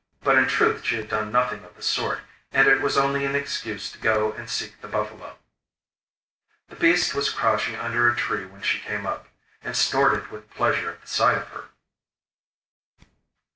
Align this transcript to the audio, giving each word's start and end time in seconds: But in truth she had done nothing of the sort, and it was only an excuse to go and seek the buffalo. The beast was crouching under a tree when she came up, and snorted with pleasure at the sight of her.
But 0.23 0.35
in 0.35 0.47
truth 0.47 0.83
she 0.83 0.95
had 0.95 1.09
done 1.09 1.31
nothing 1.31 1.63
of 1.63 1.75
the 1.75 1.83
sort, 1.83 2.21
and 2.51 2.67
it 2.67 2.81
was 2.81 2.97
only 2.97 3.23
an 3.23 3.35
excuse 3.35 3.91
to 3.91 3.99
go 3.99 4.31
and 4.31 4.49
seek 4.49 4.81
the 4.81 4.87
buffalo. 4.87 5.37
The 6.69 6.75
beast 6.75 7.13
was 7.13 7.29
crouching 7.29 7.75
under 7.75 8.09
a 8.09 8.15
tree 8.15 8.45
when 8.47 8.63
she 8.63 8.79
came 8.79 9.05
up, 9.05 9.27
and 9.61 9.77
snorted 9.77 10.31
with 10.31 10.49
pleasure 10.49 10.89
at 10.89 11.01
the 11.03 11.07
sight 11.07 11.37
of 11.37 11.49
her. 11.49 11.65